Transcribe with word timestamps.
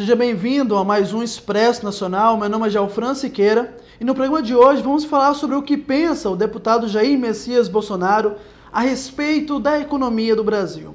Seja 0.00 0.16
bem-vindo 0.16 0.78
a 0.78 0.82
mais 0.82 1.12
um 1.12 1.22
Expresso 1.22 1.84
Nacional. 1.84 2.34
Meu 2.38 2.48
nome 2.48 2.68
é 2.68 2.70
Jalfran 2.70 3.14
Siqueira 3.14 3.76
e 4.00 4.04
no 4.04 4.14
programa 4.14 4.40
de 4.40 4.56
hoje 4.56 4.80
vamos 4.80 5.04
falar 5.04 5.34
sobre 5.34 5.54
o 5.56 5.62
que 5.62 5.76
pensa 5.76 6.30
o 6.30 6.36
deputado 6.36 6.88
Jair 6.88 7.18
Messias 7.18 7.68
Bolsonaro 7.68 8.36
a 8.72 8.80
respeito 8.80 9.60
da 9.60 9.78
economia 9.78 10.34
do 10.34 10.42
Brasil. 10.42 10.94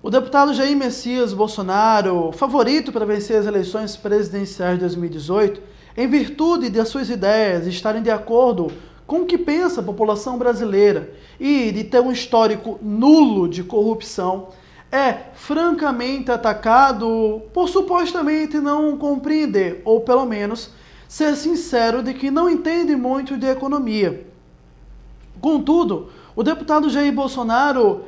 O 0.00 0.08
deputado 0.08 0.54
Jair 0.54 0.76
Messias 0.76 1.32
Bolsonaro, 1.32 2.30
favorito 2.30 2.92
para 2.92 3.04
vencer 3.04 3.36
as 3.36 3.46
eleições 3.46 3.96
presidenciais 3.96 4.74
de 4.74 4.82
2018, 4.82 5.60
em 5.96 6.06
virtude 6.06 6.70
de 6.70 6.84
suas 6.84 7.10
ideias 7.10 7.66
estarem 7.66 8.00
de 8.00 8.12
acordo 8.12 8.70
com 9.06 9.20
o 9.20 9.26
que 9.26 9.36
pensa 9.36 9.80
a 9.80 9.84
população 9.84 10.38
brasileira 10.38 11.12
e 11.38 11.70
de 11.72 11.84
ter 11.84 12.00
um 12.00 12.10
histórico 12.10 12.78
nulo 12.80 13.48
de 13.48 13.62
corrupção, 13.62 14.48
é 14.90 15.30
francamente 15.34 16.30
atacado 16.30 17.42
por 17.52 17.68
supostamente 17.68 18.58
não 18.58 18.96
compreender, 18.96 19.82
ou 19.84 20.00
pelo 20.00 20.24
menos 20.24 20.70
ser 21.08 21.36
sincero 21.36 22.02
de 22.02 22.14
que 22.14 22.30
não 22.30 22.48
entende 22.48 22.96
muito 22.96 23.36
de 23.36 23.46
economia. 23.46 24.26
Contudo, 25.40 26.10
o 26.34 26.42
deputado 26.42 26.88
Jair 26.88 27.12
Bolsonaro 27.12 28.04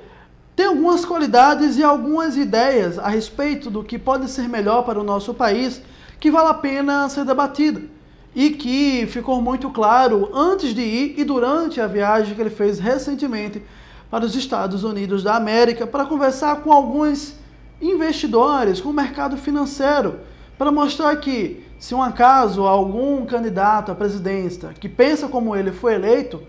tem 0.55 0.67
algumas 0.67 1.05
qualidades 1.05 1.77
e 1.77 1.85
algumas 1.85 2.37
ideias 2.37 2.99
a 2.99 3.09
respeito 3.09 3.71
do 3.71 3.85
que 3.85 3.99
pode 3.99 4.31
ser 4.31 4.49
melhor 4.49 4.83
para 4.85 4.99
o 4.99 5.05
nosso 5.05 5.35
país 5.35 5.83
que 6.19 6.31
vale 6.31 6.49
a 6.49 6.55
pena 6.55 7.09
ser 7.11 7.27
debatida 7.27 7.96
e 8.37 8.51
que 8.51 9.07
ficou 9.07 9.41
muito 9.41 9.71
claro 9.71 10.29
antes 10.35 10.75
de 10.75 10.83
ir 10.83 11.15
e 11.17 11.25
durante 11.25 11.81
a 11.81 11.87
viagem 11.87 12.35
que 12.35 12.41
ele 12.43 12.51
fez 12.51 12.79
recentemente 12.79 13.63
para 14.11 14.27
os 14.27 14.37
Estados 14.37 14.85
Unidos 14.85 15.23
da 15.23 15.37
América 15.37 15.87
para 15.87 16.05
conversar 16.05 16.57
com 16.57 16.71
alguns 16.71 17.35
investidores, 17.81 18.79
com 18.79 18.91
o 18.91 18.93
mercado 18.93 19.39
financeiro, 19.39 20.21
para 20.59 20.71
mostrar 20.71 21.17
que, 21.17 21.65
se 21.79 21.95
um 21.95 22.03
acaso 22.03 22.65
algum 22.65 23.25
candidato 23.25 23.91
à 23.91 23.95
presidência 23.95 24.75
que 24.79 24.89
pensa 24.89 25.29
como 25.29 25.57
ele 25.57 25.73
foi 25.73 25.95
eleito, 25.95 26.43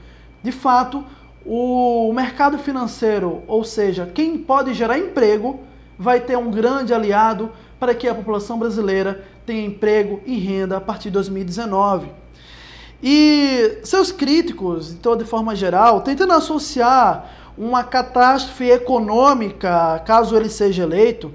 de 0.44 0.52
fato, 0.52 1.06
o 1.46 2.12
mercado 2.14 2.58
financeiro, 2.58 3.44
ou 3.48 3.64
seja, 3.64 4.12
quem 4.14 4.38
pode 4.38 4.74
gerar 4.74 5.00
emprego, 5.00 5.62
vai 5.98 6.20
ter 6.20 6.38
um 6.38 6.52
grande 6.52 6.94
aliado 6.94 7.50
para 7.80 7.94
que 7.94 8.08
a 8.08 8.16
população 8.16 8.58
brasileira 8.58 9.24
tenha 9.46 9.66
emprego 9.66 10.22
e 10.26 10.38
renda 10.38 10.78
a 10.78 10.82
partir 10.82 11.10
de 11.10 11.12
2019. 11.12 12.08
E 13.02 13.80
seus 13.84 14.12
críticos, 14.12 14.92
então, 14.92 15.16
de 15.16 15.24
forma 15.24 15.56
geral, 15.56 16.02
tentando 16.02 16.34
associar 16.34 17.32
uma 17.58 17.84
catástrofe 17.84 18.70
econômica, 18.70 20.02
caso 20.06 20.36
ele 20.36 20.50
seja 20.50 20.84
eleito, 20.84 21.32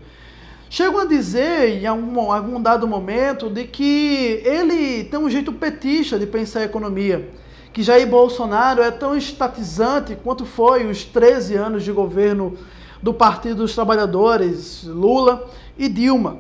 chegam 0.69 1.01
a 1.01 1.05
dizer, 1.05 1.81
em 1.81 1.87
algum, 1.87 2.33
algum 2.33 2.61
dado 2.61 2.87
momento, 2.89 3.49
de 3.49 3.65
que 3.65 4.43
ele 4.45 5.05
tem 5.05 5.19
um 5.19 5.31
jeito 5.31 5.53
petista 5.53 6.19
de 6.19 6.27
pensar 6.27 6.61
a 6.61 6.65
economia, 6.65 7.29
que 7.73 7.83
Jair 7.83 8.07
Bolsonaro 8.07 8.83
é 8.83 8.91
tão 8.91 9.17
estatizante 9.17 10.17
quanto 10.23 10.45
foi 10.45 10.85
os 10.87 11.05
13 11.05 11.55
anos 11.55 11.85
de 11.85 11.93
governo 11.93 12.57
do 13.01 13.15
Partido 13.15 13.57
dos 13.57 13.75
Trabalhadores, 13.75 14.85
Lula 14.85 15.49
e 15.85 15.89
Dilma. 15.89 16.39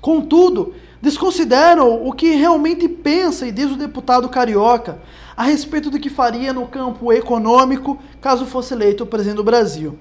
Contudo, 0.00 0.74
desconsideram 1.00 2.06
o 2.06 2.12
que 2.12 2.34
realmente 2.34 2.86
pensa 2.86 3.46
e 3.46 3.52
diz 3.52 3.70
o 3.70 3.76
deputado 3.76 4.28
carioca 4.28 4.98
a 5.34 5.44
respeito 5.44 5.90
do 5.90 5.98
que 5.98 6.10
faria 6.10 6.52
no 6.52 6.66
campo 6.66 7.10
econômico 7.10 7.98
caso 8.20 8.44
fosse 8.44 8.74
eleito 8.74 9.06
presidente 9.06 9.36
do 9.36 9.44
Brasil. 9.44 9.98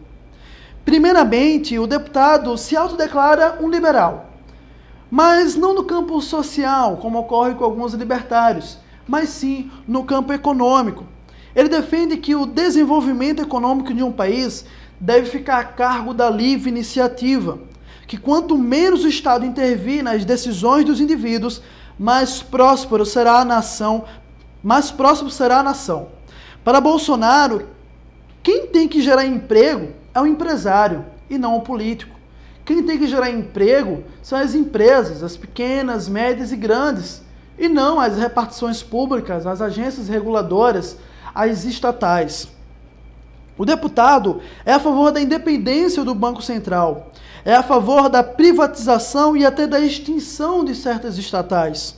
Primeiramente, 0.83 1.79
o 1.79 1.87
deputado 1.87 2.57
se 2.57 2.75
autodeclara 2.75 3.57
um 3.61 3.69
liberal, 3.69 4.29
mas 5.09 5.55
não 5.55 5.73
no 5.73 5.85
campo 5.85 6.19
social, 6.21 6.97
como 6.97 7.19
ocorre 7.19 7.55
com 7.55 7.63
alguns 7.63 7.93
libertários, 7.93 8.77
mas 9.07 9.29
sim 9.29 9.71
no 9.87 10.03
campo 10.03 10.33
econômico. 10.33 11.05
Ele 11.55 11.69
defende 11.69 12.17
que 12.17 12.35
o 12.35 12.45
desenvolvimento 12.45 13.41
econômico 13.41 13.93
de 13.93 14.03
um 14.03 14.11
país 14.11 14.65
deve 14.99 15.29
ficar 15.29 15.59
a 15.59 15.63
cargo 15.63 16.13
da 16.13 16.29
livre 16.29 16.69
iniciativa, 16.69 17.59
que 18.07 18.17
quanto 18.17 18.57
menos 18.57 19.03
o 19.03 19.07
Estado 19.07 19.45
intervir 19.45 20.03
nas 20.03 20.25
decisões 20.25 20.85
dos 20.85 20.99
indivíduos, 20.99 21.61
mais 21.97 22.41
próspero 22.41 23.05
será 23.05 23.39
a 23.39 23.45
nação, 23.45 24.05
mais 24.63 24.91
próximo 24.91 25.29
será 25.29 25.59
a 25.59 25.63
nação. 25.63 26.09
Para 26.63 26.81
Bolsonaro, 26.81 27.69
quem 28.41 28.67
tem 28.67 28.87
que 28.87 29.01
gerar 29.01 29.25
emprego 29.25 29.93
é 30.13 30.21
o 30.21 30.27
empresário 30.27 31.05
e 31.29 31.37
não 31.37 31.57
o 31.57 31.61
político. 31.61 32.13
Quem 32.65 32.83
tem 32.83 32.97
que 32.97 33.07
gerar 33.07 33.29
emprego 33.29 34.03
são 34.21 34.37
as 34.37 34.55
empresas, 34.55 35.21
as 35.21 35.35
pequenas, 35.35 36.07
médias 36.07 36.51
e 36.51 36.55
grandes, 36.55 37.21
e 37.57 37.67
não 37.67 37.99
as 37.99 38.17
repartições 38.17 38.81
públicas, 38.81 39.45
as 39.45 39.61
agências 39.61 40.07
reguladoras, 40.07 40.97
as 41.35 41.65
estatais. 41.65 42.47
O 43.63 43.65
deputado 43.65 44.41
é 44.65 44.73
a 44.73 44.79
favor 44.79 45.09
da 45.09 45.21
independência 45.21 46.03
do 46.03 46.13
Banco 46.13 46.41
Central, 46.41 47.13
é 47.45 47.55
a 47.55 47.63
favor 47.63 48.09
da 48.09 48.21
privatização 48.21 49.37
e 49.37 49.45
até 49.45 49.65
da 49.65 49.79
extinção 49.79 50.65
de 50.65 50.75
certas 50.75 51.17
estatais, 51.17 51.95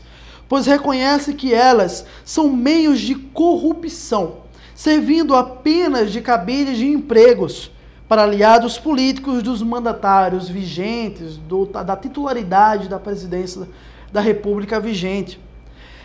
pois 0.48 0.68
reconhece 0.68 1.34
que 1.34 1.56
elas 1.56 2.06
são 2.24 2.52
meios 2.52 3.00
de 3.00 3.16
corrupção, 3.16 4.42
servindo 4.76 5.36
apenas 5.36 6.12
de 6.12 6.22
cabide 6.22 6.76
de 6.76 6.86
empregos 6.86 7.72
para 8.08 8.22
aliados 8.22 8.78
políticos 8.78 9.42
dos 9.42 9.64
mandatários 9.64 10.48
vigentes, 10.48 11.36
do, 11.36 11.66
da 11.66 11.96
titularidade 11.96 12.88
da 12.88 13.00
presidência 13.00 13.68
da 14.14 14.22
República 14.22 14.80
vigente. 14.80 15.40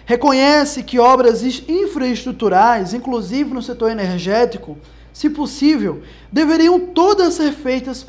Reconhece 0.07 0.83
que 0.83 0.99
obras 0.99 1.43
infraestruturais, 1.69 2.95
inclusive 2.95 3.53
no 3.53 3.61
setor 3.61 3.91
energético, 3.91 4.79
se 5.13 5.31
possível, 5.31 6.03
deveriam 6.31 6.79
todas 6.79 7.35
ser 7.35 7.53
feitas 7.53 8.05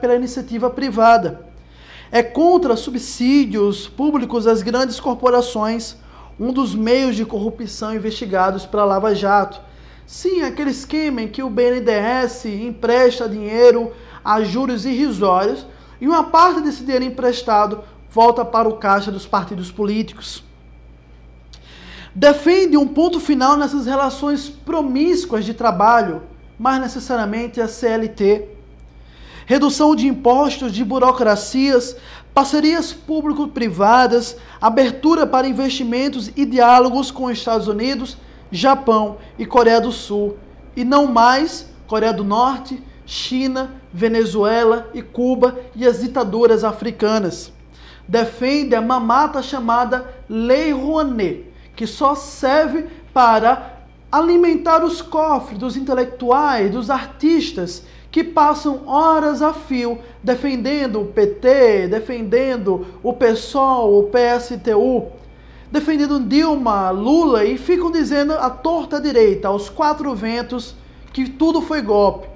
pela 0.00 0.14
iniciativa 0.14 0.70
privada. 0.70 1.46
É 2.10 2.22
contra 2.22 2.76
subsídios 2.76 3.88
públicos 3.88 4.46
às 4.46 4.62
grandes 4.62 5.00
corporações, 5.00 5.96
um 6.38 6.52
dos 6.52 6.74
meios 6.74 7.16
de 7.16 7.24
corrupção 7.24 7.94
investigados 7.94 8.64
pela 8.64 8.84
Lava 8.84 9.14
Jato. 9.14 9.60
Sim, 10.06 10.42
aquele 10.42 10.70
esquema 10.70 11.22
em 11.22 11.28
que 11.28 11.42
o 11.42 11.50
BNDES 11.50 12.44
empresta 12.46 13.28
dinheiro 13.28 13.92
a 14.24 14.42
juros 14.42 14.84
irrisórios 14.84 15.66
e 16.00 16.06
uma 16.06 16.24
parte 16.24 16.60
desse 16.60 16.84
dinheiro 16.84 17.04
emprestado 17.04 17.82
volta 18.10 18.44
para 18.44 18.68
o 18.68 18.76
caixa 18.76 19.10
dos 19.10 19.26
partidos 19.26 19.70
políticos. 19.70 20.44
Defende 22.14 22.76
um 22.76 22.86
ponto 22.86 23.20
final 23.20 23.56
nessas 23.56 23.84
relações 23.84 24.48
promíscuas 24.48 25.44
de 25.44 25.52
trabalho 25.52 26.22
mais 26.58 26.80
necessariamente 26.80 27.60
a 27.60 27.68
CLT. 27.68 28.48
Redução 29.44 29.94
de 29.94 30.06
impostos, 30.06 30.72
de 30.72 30.84
burocracias, 30.84 31.96
parcerias 32.34 32.92
público-privadas, 32.92 34.36
abertura 34.60 35.26
para 35.26 35.46
investimentos 35.46 36.30
e 36.36 36.44
diálogos 36.44 37.10
com 37.10 37.30
Estados 37.30 37.68
Unidos, 37.68 38.16
Japão 38.50 39.18
e 39.38 39.46
Coreia 39.46 39.80
do 39.80 39.92
Sul, 39.92 40.36
e 40.74 40.84
não 40.84 41.06
mais 41.06 41.70
Coreia 41.86 42.12
do 42.12 42.24
Norte, 42.24 42.82
China, 43.06 43.74
Venezuela 43.92 44.90
e 44.92 45.00
Cuba 45.00 45.60
e 45.74 45.86
as 45.86 46.00
ditaduras 46.00 46.64
africanas. 46.64 47.52
Defende 48.08 48.74
a 48.74 48.82
mamata 48.82 49.42
chamada 49.42 50.12
Lei 50.28 50.72
Rouanet, 50.72 51.46
que 51.74 51.86
só 51.86 52.14
serve 52.14 52.86
para 53.14 53.75
alimentar 54.16 54.82
os 54.82 55.02
cofres 55.02 55.58
dos 55.58 55.76
intelectuais, 55.76 56.70
dos 56.70 56.88
artistas 56.88 57.82
que 58.10 58.24
passam 58.24 58.88
horas 58.88 59.42
a 59.42 59.52
fio 59.52 59.98
defendendo 60.22 61.02
o 61.02 61.06
PT, 61.06 61.88
defendendo 61.88 62.86
o 63.02 63.12
PSOL, 63.12 63.98
o 63.98 64.10
PSTU, 64.10 65.08
defendendo 65.70 66.18
Dilma, 66.18 66.88
Lula 66.88 67.44
e 67.44 67.58
ficam 67.58 67.90
dizendo 67.90 68.32
a 68.32 68.48
torta 68.48 68.98
direita, 68.98 69.48
aos 69.48 69.68
quatro 69.68 70.14
ventos, 70.14 70.74
que 71.12 71.28
tudo 71.28 71.60
foi 71.60 71.82
golpe. 71.82 72.26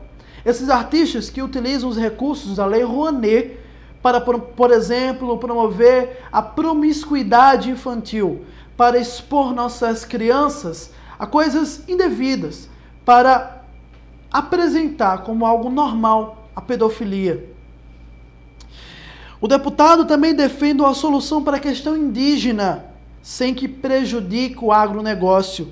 Esses 0.44 0.68
artistas 0.68 1.30
que 1.30 1.42
utilizam 1.42 1.88
os 1.88 1.96
recursos 1.96 2.56
da 2.56 2.66
Lei 2.66 2.82
Rouanet 2.82 3.58
para, 4.02 4.20
por 4.20 4.70
exemplo, 4.70 5.38
promover 5.38 6.24
a 6.30 6.42
promiscuidade 6.42 7.70
infantil, 7.70 8.44
para 8.76 8.98
expor 8.98 9.54
nossas 9.54 10.04
crianças 10.04 10.90
a 11.20 11.26
coisas 11.26 11.86
indevidas 11.86 12.66
para 13.04 13.62
apresentar 14.32 15.18
como 15.18 15.44
algo 15.44 15.68
normal 15.68 16.48
a 16.56 16.62
pedofilia. 16.62 17.46
O 19.38 19.46
deputado 19.46 20.06
também 20.06 20.34
defende 20.34 20.80
uma 20.80 20.94
solução 20.94 21.44
para 21.44 21.58
a 21.58 21.60
questão 21.60 21.94
indígena, 21.94 22.86
sem 23.20 23.52
que 23.52 23.68
prejudique 23.68 24.64
o 24.64 24.72
agronegócio. 24.72 25.70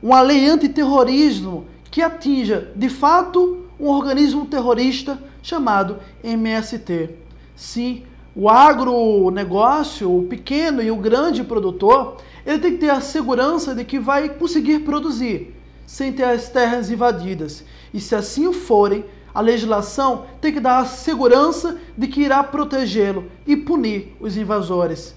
Uma 0.00 0.20
lei 0.20 0.48
antiterrorismo 0.48 1.66
que 1.90 2.00
atinja, 2.00 2.70
de 2.76 2.88
fato, 2.88 3.66
um 3.78 3.88
organismo 3.88 4.46
terrorista 4.46 5.20
chamado 5.42 5.98
MST. 6.22 7.10
Sim, 7.56 8.04
o 8.34 8.48
agronegócio, 8.48 10.14
o 10.16 10.22
pequeno 10.24 10.82
e 10.82 10.90
o 10.90 10.96
grande 10.96 11.42
produtor, 11.42 12.18
ele 12.46 12.58
tem 12.58 12.72
que 12.72 12.78
ter 12.78 12.90
a 12.90 13.00
segurança 13.00 13.74
de 13.74 13.84
que 13.84 13.98
vai 13.98 14.28
conseguir 14.28 14.80
produzir 14.80 15.54
sem 15.86 16.12
ter 16.12 16.24
as 16.24 16.48
terras 16.48 16.90
invadidas. 16.90 17.64
E 17.92 18.00
se 18.00 18.14
assim 18.14 18.52
forem, 18.52 19.04
a 19.34 19.40
legislação 19.40 20.26
tem 20.40 20.52
que 20.52 20.60
dar 20.60 20.78
a 20.78 20.84
segurança 20.84 21.78
de 21.96 22.06
que 22.06 22.20
irá 22.22 22.42
protegê-lo 22.42 23.24
e 23.46 23.56
punir 23.56 24.16
os 24.20 24.36
invasores. 24.36 25.14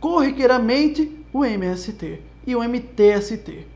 Corriqueiramente, 0.00 1.10
o 1.32 1.44
MST 1.44 2.20
e 2.46 2.56
o 2.56 2.62
MTST. 2.62 3.66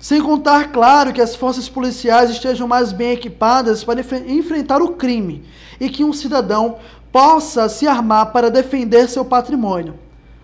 Sem 0.00 0.22
contar, 0.22 0.70
claro, 0.70 1.12
que 1.12 1.20
as 1.20 1.34
forças 1.34 1.68
policiais 1.68 2.30
estejam 2.30 2.68
mais 2.68 2.92
bem 2.92 3.12
equipadas 3.12 3.82
para 3.82 4.00
enfrentar 4.00 4.82
o 4.82 4.94
crime 4.94 5.44
e 5.80 5.88
que 5.88 6.04
um 6.04 6.12
cidadão 6.12 6.78
possa 7.16 7.66
se 7.66 7.88
armar 7.88 8.30
para 8.30 8.50
defender 8.50 9.08
seu 9.08 9.24
patrimônio. 9.24 9.98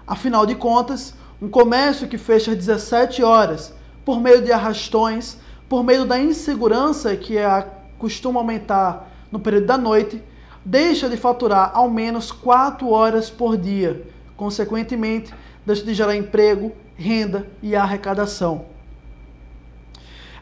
Afinal 0.07 0.47
de 0.47 0.55
contas, 0.55 1.13
um 1.39 1.47
comércio 1.47 2.09
que 2.09 2.17
fecha 2.17 2.53
às 2.53 2.57
17 2.57 3.23
horas, 3.23 3.75
por 4.07 4.19
meio 4.23 4.41
de 4.41 4.51
arrastões, 4.51 5.37
por 5.69 5.85
meio 5.85 6.07
da 6.07 6.19
insegurança 6.19 7.15
que 7.15 7.37
é, 7.37 7.69
costuma 7.99 8.41
aumentar 8.41 9.07
no 9.31 9.39
período 9.39 9.67
da 9.67 9.77
noite, 9.77 10.23
deixa 10.65 11.11
de 11.11 11.17
faturar 11.19 11.73
ao 11.75 11.91
menos 11.91 12.33
4 12.33 12.89
horas 12.89 13.29
por 13.29 13.59
dia. 13.59 14.11
Consequentemente, 14.35 15.35
deixa 15.67 15.85
de 15.85 15.93
gerar 15.93 16.17
emprego, 16.17 16.73
renda 16.97 17.47
e 17.63 17.77
arrecadação. 17.77 18.65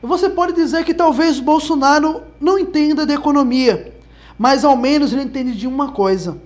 Você 0.01 0.31
pode 0.31 0.53
dizer 0.53 0.85
que 0.85 0.95
talvez 0.95 1.41
Bolsonaro 1.41 2.23
não 2.41 2.57
entenda 2.57 3.05
de 3.05 3.15
economia, 3.15 3.99
mas 4.41 4.65
ao 4.65 4.75
menos 4.75 5.13
ele 5.13 5.25
entende 5.25 5.53
de 5.53 5.67
uma 5.67 5.93
coisa. 5.93 6.41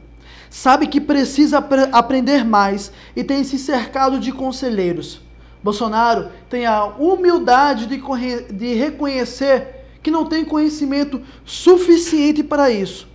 Sabe 0.51 0.89
que 0.89 1.01
precisa 1.01 1.65
aprender 1.93 2.45
mais 2.45 2.91
e 3.15 3.23
tem 3.23 3.45
se 3.45 3.57
cercado 3.57 4.19
de 4.19 4.33
conselheiros. 4.33 5.21
Bolsonaro 5.63 6.29
tem 6.51 6.67
a 6.67 6.87
humildade 6.87 7.87
de, 7.87 8.03
de 8.53 8.75
reconhecer 8.75 9.87
que 10.03 10.11
não 10.11 10.27
tem 10.27 10.45
conhecimento 10.45 11.23
suficiente 11.45 12.43
para 12.43 12.69
isso, 12.69 13.07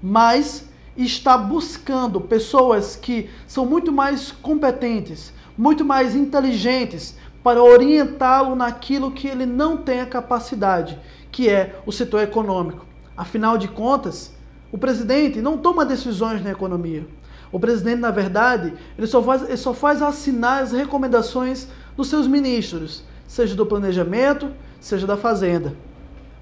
mas 0.00 0.68
está 0.96 1.36
buscando 1.36 2.20
pessoas 2.20 2.94
que 2.94 3.28
são 3.44 3.66
muito 3.66 3.90
mais 3.90 4.30
competentes, 4.30 5.32
muito 5.58 5.84
mais 5.84 6.14
inteligentes, 6.14 7.16
para 7.42 7.60
orientá-lo 7.60 8.54
naquilo 8.54 9.10
que 9.10 9.26
ele 9.26 9.46
não 9.46 9.76
tem 9.76 10.00
a 10.00 10.06
capacidade, 10.06 10.96
que 11.32 11.48
é 11.48 11.80
o 11.84 11.90
setor 11.90 12.22
econômico. 12.22 12.87
Afinal 13.18 13.58
de 13.58 13.66
contas, 13.66 14.32
o 14.70 14.78
presidente 14.78 15.40
não 15.40 15.58
toma 15.58 15.84
decisões 15.84 16.40
na 16.40 16.52
economia. 16.52 17.04
O 17.50 17.58
presidente, 17.58 17.98
na 17.98 18.12
verdade, 18.12 18.72
ele 18.96 19.08
só 19.08 19.20
faz, 19.20 19.42
ele 19.42 19.56
só 19.56 19.74
faz 19.74 20.00
assinar 20.00 20.62
as 20.62 20.70
recomendações 20.70 21.66
dos 21.96 22.06
seus 22.06 22.28
ministros, 22.28 23.02
seja 23.26 23.56
do 23.56 23.66
planejamento, 23.66 24.50
seja 24.78 25.04
da 25.04 25.16
fazenda. 25.16 25.74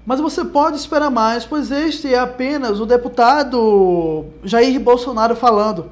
Mas 0.05 0.19
você 0.19 0.45
pode 0.45 0.77
esperar 0.77 1.09
mais, 1.09 1.45
pois 1.45 1.71
este 1.71 2.13
é 2.13 2.19
apenas 2.19 2.79
o 2.79 2.85
deputado 2.85 4.25
Jair 4.43 4.79
Bolsonaro 4.79 5.35
falando. 5.35 5.91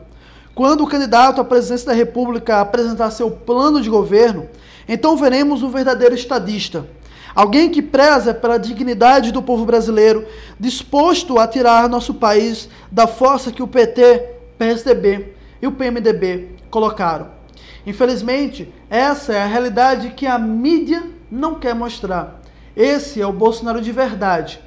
Quando 0.54 0.84
o 0.84 0.88
candidato 0.88 1.42
à 1.42 1.44
presidência 1.44 1.88
da 1.88 1.94
República 1.94 2.62
apresentar 2.62 3.10
seu 3.10 3.32
plano 3.32 3.82
de 3.82 3.90
governo, 3.90 4.48
então 4.88 5.18
veremos 5.18 5.64
um 5.64 5.70
verdadeiro 5.70 6.14
estadista. 6.14 6.86
Alguém 7.36 7.70
que 7.70 7.82
preza 7.82 8.34
pela 8.34 8.58
dignidade 8.58 9.30
do 9.34 9.44
povo 9.44 9.66
brasileiro, 9.66 10.26
disposto 10.58 11.38
a 11.38 11.46
tirar 11.46 11.90
nosso 11.90 12.14
país 12.14 12.70
da 12.90 13.08
força 13.08 13.52
que 13.52 13.62
o 13.62 13.68
PT, 13.68 14.36
PSDB 14.58 15.34
e 15.62 15.68
o 15.68 15.74
PMDB 15.74 16.52
colocaram. 16.70 17.28
Infelizmente, 17.86 18.74
essa 18.90 19.34
é 19.34 19.42
a 19.42 19.48
realidade 19.48 20.12
que 20.12 20.26
a 20.26 20.40
mídia 20.40 21.04
não 21.30 21.56
quer 21.56 21.76
mostrar. 21.76 22.42
Esse 22.74 23.22
é 23.22 23.28
o 23.28 23.34
Bolsonaro 23.34 23.82
de 23.82 23.92
verdade. 23.92 24.62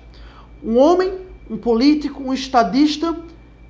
Um 0.62 0.76
homem, 0.76 1.14
um 1.50 1.56
político, 1.56 2.22
um 2.22 2.34
estadista, 2.34 3.18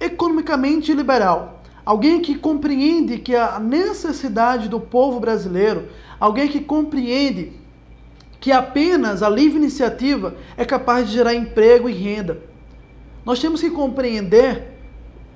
economicamente 0.00 0.92
liberal. 0.92 1.62
Alguém 1.86 2.20
que 2.20 2.34
compreende 2.34 3.18
que 3.18 3.34
a 3.34 3.60
necessidade 3.60 4.68
do 4.68 4.80
povo 4.80 5.20
brasileiro, 5.20 5.88
Alguém 6.20 6.48
que 6.48 6.60
compreende 6.60 7.52
que 8.40 8.52
apenas 8.52 9.22
a 9.22 9.28
livre 9.28 9.58
iniciativa 9.58 10.36
é 10.56 10.64
capaz 10.64 11.08
de 11.08 11.14
gerar 11.14 11.34
emprego 11.34 11.88
e 11.88 11.92
renda. 11.92 12.40
Nós 13.24 13.40
temos 13.40 13.60
que 13.60 13.70
compreender 13.70 14.74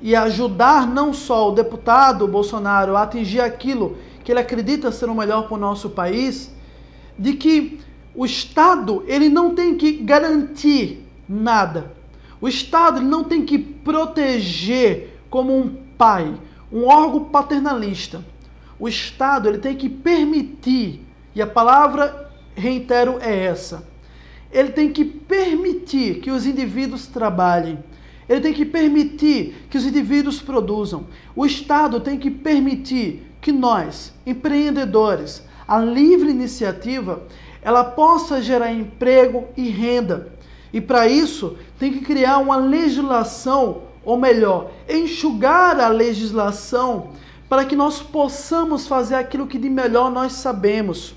e 0.01 0.15
ajudar 0.15 0.87
não 0.87 1.13
só 1.13 1.51
o 1.51 1.55
deputado 1.55 2.27
Bolsonaro 2.27 2.97
a 2.97 3.03
atingir 3.03 3.41
aquilo 3.41 3.97
que 4.25 4.33
ele 4.33 4.41
acredita 4.41 4.93
ser 4.93 5.09
o 5.09 5.15
melhor 5.15 5.47
para 5.47 5.55
o 5.55 5.61
nosso 5.61 5.91
país, 5.91 6.55
de 7.19 7.35
que 7.35 7.81
o 8.15 8.25
Estado 8.25 9.05
ele 9.07 9.29
não 9.29 9.55
tem 9.55 9.77
que 9.77 9.93
garantir 9.93 11.07
nada. 11.29 11.93
O 12.41 12.49
Estado 12.49 12.99
ele 12.99 13.07
não 13.07 13.25
tem 13.25 13.45
que 13.45 13.59
proteger 13.59 15.21
como 15.29 15.57
um 15.57 15.77
pai, 15.97 16.35
um 16.73 16.87
órgão 16.87 17.25
paternalista 17.25 18.25
o 18.83 18.89
Estado 18.89 19.49
ele 19.49 19.59
tem 19.59 19.77
que 19.77 19.89
permitir, 19.89 21.07
e 21.37 21.41
a 21.41 21.47
palavra, 21.47 22.22
reitero, 22.55 23.19
é 23.21 23.45
essa. 23.45 23.87
Ele 24.51 24.71
tem 24.71 24.93
que 24.93 25.05
permitir 25.05 26.21
que 26.21 26.31
os 26.31 26.47
indivíduos 26.47 27.07
trabalhem. 27.07 27.79
Ele 28.29 28.41
tem 28.41 28.53
que 28.53 28.65
permitir 28.65 29.67
que 29.69 29.79
os 29.79 29.85
indivíduos 29.85 30.41
produzam. 30.41 31.07
O 31.35 31.45
Estado 31.45 32.01
tem 32.01 32.19
que 32.19 32.31
permitir 32.31 33.27
que 33.41 33.51
nós, 33.51 34.13
empreendedores, 34.27 35.45
a 35.67 35.79
livre 35.79 36.31
iniciativa, 36.31 37.23
ela 37.63 37.83
possa 37.83 38.41
gerar 38.43 38.73
emprego 38.73 39.49
e 39.57 39.69
renda. 39.69 40.33
E 40.73 40.81
para 40.81 41.07
isso, 41.07 41.57
tem 41.79 41.93
que 41.93 42.01
criar 42.01 42.39
uma 42.39 42.57
legislação, 42.57 43.83
ou 44.05 44.17
melhor, 44.17 44.71
enxugar 44.89 45.79
a 45.79 45.89
legislação 45.89 47.11
para 47.49 47.65
que 47.65 47.77
nós 47.77 48.01
possamos 48.01 48.87
fazer 48.87 49.15
aquilo 49.15 49.47
que 49.47 49.59
de 49.59 49.69
melhor 49.69 50.11
nós 50.11 50.33
sabemos. 50.33 51.15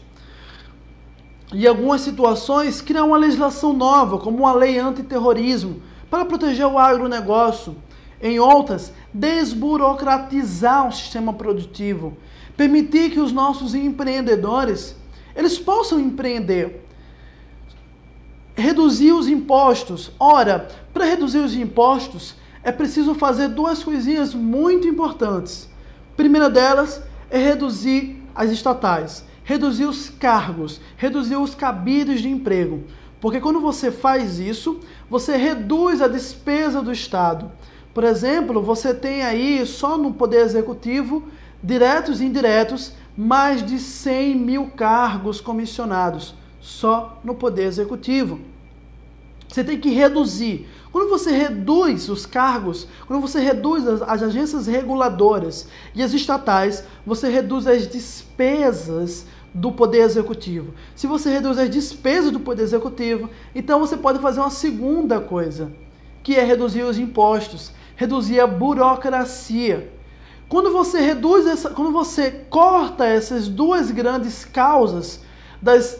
Em 1.53 1.65
algumas 1.67 2.01
situações, 2.01 2.81
criar 2.81 3.03
uma 3.03 3.17
legislação 3.17 3.71
nova, 3.71 4.17
como 4.17 4.39
uma 4.39 4.53
lei 4.53 4.79
antiterrorismo, 4.79 5.81
para 6.09 6.25
proteger 6.25 6.65
o 6.65 6.79
agronegócio. 6.79 7.75
Em 8.21 8.39
outras, 8.39 8.91
desburocratizar 9.13 10.87
o 10.87 10.91
sistema 10.91 11.33
produtivo, 11.33 12.17
permitir 12.57 13.11
que 13.11 13.19
os 13.19 13.31
nossos 13.31 13.75
empreendedores 13.75 14.95
eles 15.35 15.59
possam 15.59 15.99
empreender. 15.99 16.83
Reduzir 18.55 19.11
os 19.11 19.27
impostos. 19.27 20.11
Ora, 20.17 20.69
para 20.93 21.03
reduzir 21.03 21.39
os 21.39 21.53
impostos, 21.53 22.35
é 22.63 22.71
preciso 22.71 23.13
fazer 23.13 23.49
duas 23.49 23.83
coisinhas 23.83 24.33
muito 24.33 24.87
importantes. 24.87 25.69
Primeira 26.15 26.49
delas 26.49 27.03
é 27.29 27.37
reduzir 27.37 28.23
as 28.33 28.49
estatais, 28.49 29.25
reduzir 29.45 29.85
os 29.85 30.09
cargos, 30.09 30.81
reduzir 30.97 31.37
os 31.37 31.55
cabidos 31.55 32.19
de 32.19 32.27
emprego. 32.27 32.83
Porque 33.21 33.39
quando 33.39 33.61
você 33.61 33.91
faz 33.91 34.39
isso, 34.39 34.79
você 35.09 35.37
reduz 35.37 36.01
a 36.01 36.07
despesa 36.07 36.81
do 36.81 36.91
Estado. 36.91 37.51
Por 37.93 38.03
exemplo, 38.03 38.61
você 38.61 38.93
tem 38.93 39.23
aí 39.23 39.65
só 39.65 39.97
no 39.97 40.13
Poder 40.13 40.41
Executivo, 40.41 41.23
diretos 41.63 42.19
e 42.19 42.25
indiretos, 42.25 42.93
mais 43.15 43.65
de 43.65 43.79
100 43.79 44.35
mil 44.35 44.67
cargos 44.71 45.39
comissionados, 45.39 46.35
só 46.59 47.21
no 47.23 47.35
Poder 47.35 47.63
Executivo. 47.63 48.41
Você 49.47 49.63
tem 49.63 49.79
que 49.79 49.91
reduzir. 49.91 50.67
Quando 50.95 51.09
você 51.09 51.29
reduz 51.29 52.07
os 52.07 52.25
cargos, 52.25 52.87
quando 53.05 53.19
você 53.19 53.41
reduz 53.41 53.85
as, 53.85 54.01
as, 54.01 54.23
agências 54.23 54.65
reguladoras 54.65 55.67
e 55.93 56.01
as 56.01 56.13
estatais, 56.13 56.85
você 57.05 57.27
reduz 57.27 57.67
as 57.67 57.85
despesas 57.85 59.25
do 59.53 59.73
Poder 59.73 60.03
Executivo. 60.03 60.73
Se 60.95 61.05
você 61.05 61.29
reduz 61.29 61.57
as 61.57 61.69
despesas 61.69 62.31
do 62.31 62.39
Poder 62.39 62.63
Executivo, 62.63 63.29
então 63.53 63.77
você 63.77 63.97
pode 63.97 64.19
fazer 64.19 64.39
uma 64.39 64.49
segunda 64.49 65.19
coisa, 65.19 65.69
que 66.23 66.35
é 66.35 66.45
reduzir 66.45 66.83
os 66.83 66.97
impostos, 66.97 67.73
reduzir 67.97 68.39
a 68.39 68.47
burocracia. 68.47 69.91
Quando 70.47 70.71
você 70.71 71.01
reduz 71.01 71.45
essa, 71.45 71.71
quando 71.71 71.91
você 71.91 72.31
corta 72.49 73.05
essas 73.05 73.49
duas 73.49 73.91
grandes 73.91 74.45
causas 74.45 75.19
das 75.61 75.99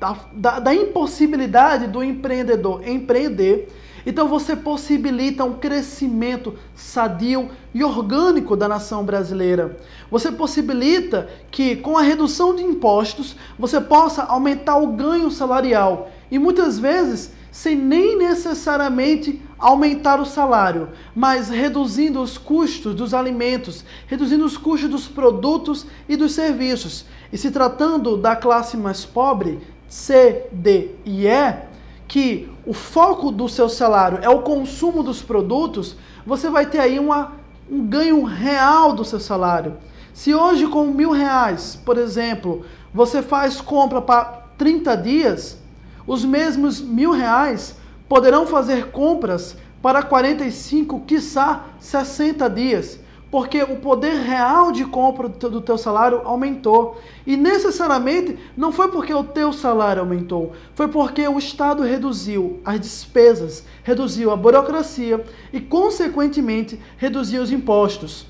da, 0.00 0.16
da, 0.32 0.60
da 0.60 0.74
impossibilidade 0.74 1.86
do 1.86 2.02
empreendedor 2.02 2.86
empreender, 2.86 3.68
então 4.06 4.28
você 4.28 4.54
possibilita 4.54 5.44
um 5.44 5.54
crescimento 5.54 6.54
sadio 6.76 7.50
e 7.74 7.82
orgânico 7.82 8.56
da 8.56 8.68
nação 8.68 9.04
brasileira. 9.04 9.76
Você 10.08 10.30
possibilita 10.30 11.28
que 11.50 11.74
com 11.74 11.98
a 11.98 12.02
redução 12.02 12.54
de 12.54 12.62
impostos 12.62 13.34
você 13.58 13.80
possa 13.80 14.22
aumentar 14.22 14.76
o 14.76 14.92
ganho 14.92 15.28
salarial. 15.28 16.08
E 16.30 16.38
muitas 16.38 16.78
vezes, 16.78 17.32
sem 17.50 17.74
nem 17.74 18.16
necessariamente 18.16 19.42
aumentar 19.58 20.20
o 20.20 20.26
salário, 20.26 20.90
mas 21.14 21.48
reduzindo 21.48 22.20
os 22.22 22.38
custos 22.38 22.94
dos 22.94 23.12
alimentos, 23.12 23.84
reduzindo 24.06 24.44
os 24.44 24.56
custos 24.56 24.88
dos 24.88 25.08
produtos 25.08 25.84
e 26.08 26.14
dos 26.14 26.32
serviços. 26.32 27.06
E 27.32 27.36
se 27.36 27.50
tratando 27.50 28.16
da 28.16 28.36
classe 28.36 28.76
mais 28.76 29.04
pobre, 29.04 29.58
C, 29.88 30.46
D 30.52 30.90
e 31.04 31.26
E, 31.26 31.65
que 32.08 32.48
o 32.64 32.72
foco 32.72 33.30
do 33.30 33.48
seu 33.48 33.68
salário 33.68 34.18
é 34.22 34.28
o 34.28 34.42
consumo 34.42 35.02
dos 35.02 35.22
produtos, 35.22 35.96
você 36.24 36.48
vai 36.48 36.66
ter 36.66 36.78
aí 36.78 36.98
uma, 36.98 37.32
um 37.70 37.84
ganho 37.84 38.22
real 38.24 38.92
do 38.92 39.04
seu 39.04 39.20
salário. 39.20 39.76
Se 40.12 40.34
hoje 40.34 40.66
com 40.66 40.86
mil 40.86 41.10
reais, 41.10 41.78
por 41.84 41.98
exemplo, 41.98 42.64
você 42.92 43.22
faz 43.22 43.60
compra 43.60 44.00
para 44.00 44.24
30 44.56 44.96
dias, 44.96 45.58
os 46.06 46.24
mesmos 46.24 46.80
mil 46.80 47.10
reais 47.10 47.76
poderão 48.08 48.46
fazer 48.46 48.90
compras 48.90 49.56
para 49.82 50.02
45, 50.02 51.00
quiçá 51.00 51.66
60 51.78 52.48
dias, 52.48 52.98
porque 53.30 53.62
o 53.62 53.76
poder 53.76 54.14
real 54.14 54.70
de 54.70 54.84
compra 54.84 55.28
do 55.28 55.60
teu 55.60 55.76
salário 55.76 56.22
aumentou. 56.24 57.00
E 57.26 57.36
necessariamente 57.36 58.38
não 58.56 58.70
foi 58.70 58.88
porque 58.88 59.12
o 59.12 59.24
teu 59.24 59.52
salário 59.52 60.00
aumentou, 60.00 60.52
foi 60.74 60.88
porque 60.88 61.26
o 61.26 61.38
Estado 61.38 61.82
reduziu 61.82 62.60
as 62.64 62.80
despesas, 62.80 63.64
reduziu 63.82 64.30
a 64.30 64.36
burocracia 64.36 65.24
e, 65.52 65.60
consequentemente, 65.60 66.80
reduziu 66.96 67.42
os 67.42 67.50
impostos. 67.50 68.26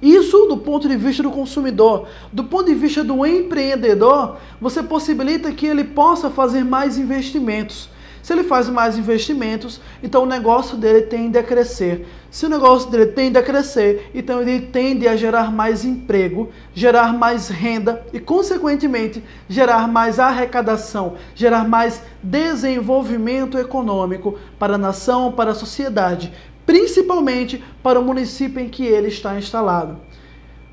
Isso 0.00 0.46
do 0.46 0.56
ponto 0.56 0.88
de 0.88 0.96
vista 0.96 1.24
do 1.24 1.30
consumidor. 1.30 2.06
Do 2.32 2.44
ponto 2.44 2.66
de 2.66 2.74
vista 2.74 3.02
do 3.02 3.26
empreendedor, 3.26 4.36
você 4.60 4.80
possibilita 4.82 5.52
que 5.52 5.66
ele 5.66 5.82
possa 5.82 6.30
fazer 6.30 6.64
mais 6.64 6.96
investimentos. 6.98 7.88
Se 8.22 8.32
ele 8.32 8.44
faz 8.44 8.68
mais 8.68 8.98
investimentos, 8.98 9.80
então 10.02 10.22
o 10.22 10.26
negócio 10.26 10.76
dele 10.76 11.02
tende 11.02 11.38
a 11.38 11.42
crescer. 11.42 12.06
Se 12.30 12.46
o 12.46 12.48
negócio 12.48 12.90
dele 12.90 13.06
tende 13.06 13.38
a 13.38 13.42
crescer, 13.42 14.10
então 14.14 14.40
ele 14.40 14.60
tende 14.60 15.08
a 15.08 15.16
gerar 15.16 15.50
mais 15.50 15.84
emprego, 15.84 16.50
gerar 16.74 17.12
mais 17.12 17.48
renda 17.48 18.04
e, 18.12 18.20
consequentemente, 18.20 19.24
gerar 19.48 19.88
mais 19.88 20.18
arrecadação, 20.18 21.14
gerar 21.34 21.66
mais 21.66 22.02
desenvolvimento 22.22 23.58
econômico 23.58 24.38
para 24.58 24.74
a 24.74 24.78
nação, 24.78 25.32
para 25.32 25.52
a 25.52 25.54
sociedade 25.54 26.32
principalmente 26.68 27.64
para 27.82 27.98
o 27.98 28.04
município 28.04 28.60
em 28.60 28.68
que 28.68 28.84
ele 28.84 29.08
está 29.08 29.38
instalado. 29.38 29.96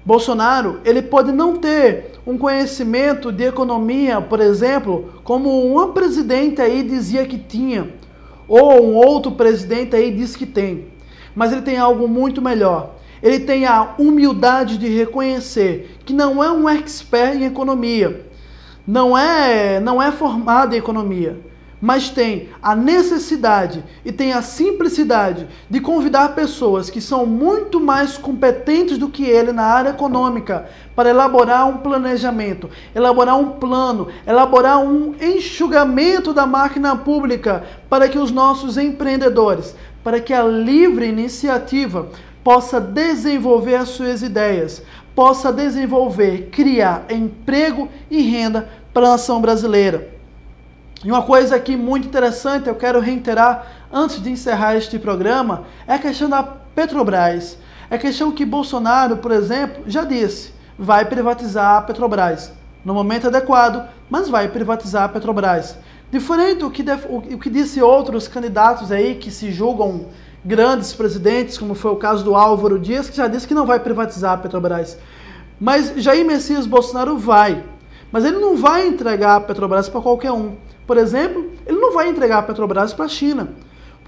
Bolsonaro, 0.06 0.82
ele 0.86 1.02
pode 1.02 1.32
não 1.32 1.56
ter 1.56 2.12
um 2.28 2.38
conhecimento 2.38 3.32
de 3.32 3.44
economia, 3.44 4.22
por 4.22 4.40
exemplo, 4.40 5.16
como 5.24 5.66
uma 5.66 5.94
presidente 5.94 6.62
aí 6.62 6.84
dizia 6.84 7.26
que 7.26 7.40
tinha, 7.40 7.90
ou 8.48 8.86
um 8.86 8.94
outro 8.94 9.32
presidente 9.32 9.96
aí 9.96 10.12
diz 10.12 10.36
que 10.36 10.46
tem. 10.46 10.90
Mas 11.36 11.52
ele 11.52 11.64
tem 11.64 11.78
algo 11.78 12.08
muito 12.08 12.40
melhor. 12.40 12.96
Ele 13.22 13.40
tem 13.40 13.66
a 13.66 13.96
humildade 13.98 14.78
de 14.78 14.88
reconhecer 14.88 15.98
que 16.06 16.14
não 16.14 16.44
é 16.44 16.52
um 16.52 16.70
expert 16.70 17.38
em 17.38 17.46
economia, 17.46 18.28
não 18.86 19.18
é, 19.18 19.80
não 19.80 20.00
é 20.00 20.12
formado 20.12 20.76
em 20.76 20.78
economia, 20.78 21.40
mas 21.86 22.10
tem 22.10 22.50
a 22.63 22.75
necessidade 22.75 23.84
e 24.04 24.12
tem 24.12 24.34
a 24.34 24.42
simplicidade 24.42 25.48
de 25.70 25.80
convidar 25.80 26.34
pessoas 26.34 26.89
que 26.89 27.00
são 27.00 27.27
muito 27.27 27.80
mais 27.80 28.18
competentes 28.18 28.98
do 28.98 29.08
que 29.08 29.24
ele 29.24 29.51
na 29.51 29.65
área 29.65 29.92
econômica 29.92 30.68
para 30.96 31.12
elaborar 31.12 31.70
um 31.70 31.77
planejamento, 31.77 32.72
elaborar 32.96 33.38
um 33.38 33.51
plano, 33.60 34.08
elaborar 34.25 34.80
um 34.80 35.13
enxugamento 35.22 36.34
da 36.34 36.48
máquina 36.48 36.96
pública 36.96 37.63
para 37.88 38.10
que 38.10 38.18
os 38.18 38.32
nossos 38.32 38.80
empreendedores, 38.80 39.75
para 40.04 40.20
que 40.20 40.34
a 40.34 40.42
livre 40.42 41.06
iniciativa 41.06 42.10
possa 42.44 42.82
desenvolver 42.82 43.75
as 43.75 43.89
suas 43.89 44.24
ideias, 44.24 44.82
possa 45.13 45.54
desenvolver, 45.54 46.50
criar 46.51 47.06
emprego 47.12 47.88
e 48.10 48.24
renda 48.24 48.68
para 48.92 49.06
a 49.06 49.12
nação 49.12 49.39
brasileira. 49.39 50.14
E 51.04 51.12
uma 51.12 51.22
coisa 51.22 51.56
aqui 51.56 51.75
muito 51.75 52.08
interessante, 52.08 52.68
eu 52.68 52.75
quero 52.75 53.00
reiterar 53.00 53.68
antes 53.92 54.22
de 54.22 54.32
encerrar 54.32 54.75
este 54.75 54.98
programa, 54.98 55.64
é 55.88 55.94
a 55.94 56.00
questão 56.00 56.30
da 56.30 56.42
Petrobras. 56.44 57.58
É 57.90 57.96
a 57.96 58.00
questão 58.00 58.32
que 58.32 58.46
Bolsonaro, 58.46 59.18
por 59.18 59.32
exemplo, 59.32 59.84
já 59.88 60.04
disse, 60.04 60.52
vai 60.78 61.06
privatizar 61.06 61.78
a 61.78 61.82
Petrobras. 61.82 62.52
No 62.84 62.94
momento 62.94 63.28
adequado, 63.28 63.88
mas 64.10 64.30
vai 64.30 64.48
privatizar 64.48 65.04
a 65.04 65.10
Petrobras. 65.10 65.78
Diferente 66.12 66.60
do 66.60 66.72
que, 66.72 66.84
o 67.34 67.40
que 67.40 67.50
disse 67.50 67.82
outros 67.82 68.28
candidatos 68.28 68.92
aí 68.92 69.16
que 69.16 69.32
se 69.32 69.52
julgam 69.52 70.08
grandes 70.44 70.94
presidentes, 70.94 71.58
como 71.58 71.74
foi 71.74 71.92
o 71.92 71.96
caso 71.96 72.24
do 72.24 72.36
Álvaro 72.36 72.78
Dias, 72.78 73.10
que 73.10 73.18
já 73.18 73.28
disse 73.28 73.48
que 73.48 73.54
não 73.54 73.66
vai 73.66 73.80
privatizar 73.80 74.34
a 74.34 74.38
Petrobras. 74.38 74.98
Mas 75.60 75.94
Jair 75.98 76.25
Messias 76.25 76.68
Bolsonaro 76.68 77.18
vai. 77.18 77.64
Mas 78.12 78.24
ele 78.24 78.38
não 78.38 78.56
vai 78.56 78.88
entregar 78.88 79.38
a 79.38 79.42
Petrobras 79.42 79.90
para 79.90 80.02
qualquer 80.02 80.32
um 80.32 80.56
por 80.86 80.98
exemplo, 80.98 81.51
ele 81.65 81.80
não 81.80 81.94
vai 81.94 82.10
entregar 82.10 82.39
a 82.39 82.44
Petrobras 82.44 82.94
para 82.94 83.06
a 83.06 83.10
China. 83.10 83.50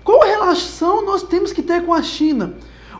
Qual 0.03 0.21
relação 0.21 1.05
nós 1.05 1.23
temos 1.23 1.51
que 1.51 1.61
ter 1.61 1.85
com 1.85 1.93
a 1.93 2.01
China? 2.01 2.53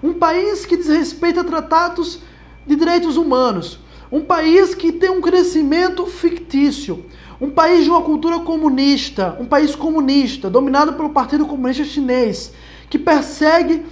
Um 0.03 0.13
país 0.13 0.65
que 0.65 0.77
desrespeita 0.77 1.43
tratados 1.43 2.19
de 2.65 2.75
direitos 2.75 3.17
humanos, 3.17 3.79
um 4.11 4.21
país 4.21 4.75
que 4.75 4.91
tem 4.91 5.09
um 5.09 5.21
crescimento 5.21 6.05
fictício, 6.05 7.05
um 7.39 7.49
país 7.49 7.83
de 7.83 7.89
uma 7.89 8.01
cultura 8.01 8.39
comunista, 8.39 9.37
um 9.39 9.45
país 9.45 9.75
comunista, 9.75 10.49
dominado 10.49 10.93
pelo 10.93 11.09
Partido 11.09 11.45
Comunista 11.45 11.83
Chinês, 11.83 12.51
que 12.89 12.97
persegue 12.97 13.85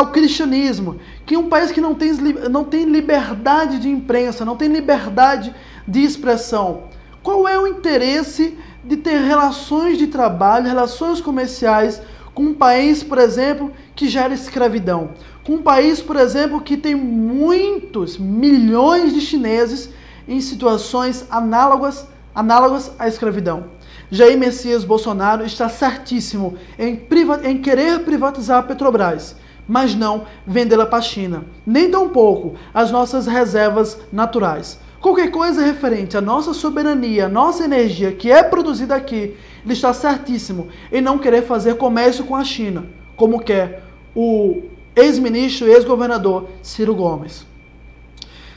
o 0.00 0.06
cristianismo, 0.06 0.98
que 1.26 1.34
é 1.34 1.38
um 1.38 1.48
país 1.48 1.72
que 1.72 1.80
não 1.80 1.94
tem, 1.94 2.12
não 2.50 2.64
tem 2.64 2.84
liberdade 2.84 3.78
de 3.78 3.88
imprensa, 3.88 4.44
não 4.44 4.56
tem 4.56 4.68
liberdade 4.68 5.54
de 5.86 6.02
expressão. 6.02 6.84
Qual 7.22 7.46
é 7.46 7.58
o 7.58 7.66
interesse 7.66 8.58
de 8.84 8.96
ter 8.96 9.18
relações 9.18 9.96
de 9.96 10.08
trabalho, 10.08 10.66
relações 10.66 11.20
comerciais 11.20 12.00
com 12.34 12.44
um 12.44 12.54
país, 12.54 13.02
por 13.02 13.18
exemplo, 13.18 13.72
que 13.94 14.08
gera 14.08 14.32
escravidão. 14.32 15.10
Com 15.44 15.54
um 15.54 15.62
país, 15.62 16.00
por 16.00 16.16
exemplo, 16.16 16.60
que 16.60 16.76
tem 16.76 16.94
muitos 16.94 18.16
milhões 18.16 19.12
de 19.12 19.20
chineses 19.20 19.90
em 20.26 20.40
situações 20.40 21.26
análogas, 21.30 22.06
análogas 22.34 22.90
à 22.98 23.06
escravidão. 23.06 23.64
Jair 24.10 24.38
Messias 24.38 24.84
Bolsonaro 24.84 25.44
está 25.44 25.68
certíssimo 25.68 26.56
em, 26.78 27.06
em 27.44 27.58
querer 27.58 28.00
privatizar 28.00 28.58
a 28.58 28.62
Petrobras, 28.62 29.36
mas 29.66 29.94
não 29.94 30.26
vendê-la 30.46 30.86
para 30.86 30.98
a 30.98 31.02
China, 31.02 31.44
nem 31.66 31.90
tampouco 31.90 32.54
as 32.72 32.90
nossas 32.90 33.26
reservas 33.26 33.98
naturais. 34.12 34.78
Qualquer 35.00 35.30
coisa 35.30 35.64
referente 35.64 36.16
à 36.16 36.20
nossa 36.20 36.54
soberania, 36.54 37.26
à 37.26 37.28
nossa 37.28 37.64
energia 37.64 38.12
que 38.12 38.30
é 38.30 38.42
produzida 38.42 38.94
aqui, 38.94 39.36
ele 39.64 39.72
está 39.72 39.92
certíssimo 39.92 40.68
em 40.92 41.00
não 41.00 41.18
querer 41.18 41.42
fazer 41.42 41.76
comércio 41.76 42.24
com 42.24 42.36
a 42.36 42.44
China, 42.44 42.86
como 43.16 43.40
quer 43.40 43.82
o 44.14 44.62
ex-ministro 44.94 45.66
e 45.66 45.72
ex-governador 45.72 46.48
Ciro 46.62 46.94
Gomes. 46.94 47.46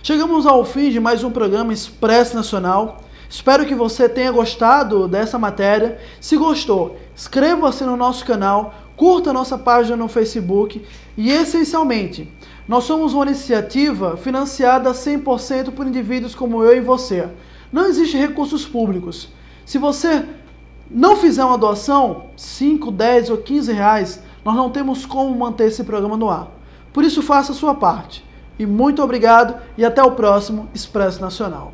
Chegamos 0.04 0.46
ao 0.46 0.64
fim 0.64 0.92
de 0.92 1.00
mais 1.00 1.24
um 1.24 1.32
programa 1.32 1.74
Expresso 1.74 2.36
Nacional. 2.36 3.02
Espero 3.28 3.66
que 3.66 3.74
você 3.74 4.08
tenha 4.08 4.32
gostado 4.32 5.08
dessa 5.08 5.40
matéria. 5.40 5.98
Se 6.22 6.38
gostou, 6.38 6.98
inscreva-se 7.16 7.84
no 7.84 7.98
nosso 7.98 8.24
canal, 8.24 8.76
curta 8.96 9.34
nossa 9.34 9.58
página 9.58 9.96
no 9.96 10.08
Facebook 10.08 10.84
e, 11.18 11.32
essencialmente, 11.32 12.32
nós 12.68 12.84
somos 12.84 13.14
uma 13.14 13.26
iniciativa 13.26 14.18
financiada 14.18 14.92
100% 14.92 15.72
por 15.72 15.86
indivíduos 15.86 16.34
como 16.34 16.64
eu 16.64 16.76
e 16.76 16.82
você. 16.82 17.30
Não 17.72 17.86
existe 17.86 18.18
recursos 18.18 18.66
públicos. 18.66 19.30
Se 19.66 19.78
você 19.78 20.26
não 20.90 21.16
fizer 21.16 21.44
uma 21.44 21.58
doação, 21.58 22.26
5, 22.38 22.92
10 22.92 23.30
ou 23.30 23.38
15 23.38 23.72
reais, 23.74 24.24
nós 24.44 24.56
não 24.56 24.70
temos 24.70 25.06
como 25.06 25.36
manter 25.36 25.68
esse 25.68 25.84
programa 25.84 26.18
no 26.18 26.30
ar. 26.30 26.52
Por 26.94 27.04
isso, 27.04 27.22
faça 27.22 27.52
a 27.52 27.56
sua 27.56 27.76
parte. 27.76 28.24
E 28.58 28.66
muito 28.66 29.04
obrigado 29.04 29.60
e 29.78 29.84
até 29.84 30.02
o 30.02 30.12
próximo 30.12 30.70
Expresso 30.74 31.20
Nacional. 31.20 31.74